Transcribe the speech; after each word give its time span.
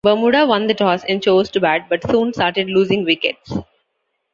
Bermuda 0.03 0.47
won 0.47 0.65
the 0.65 0.73
toss 0.73 1.03
and 1.03 1.21
chose 1.21 1.51
to 1.51 1.59
bat, 1.59 1.85
but 1.87 2.01
soon 2.09 2.33
started 2.33 2.67
losing 2.67 3.05
wickets. 3.05 3.53